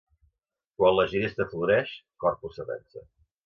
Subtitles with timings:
[0.79, 1.95] Quan la ginesta floreix,
[2.27, 3.09] Corpus s'atansa.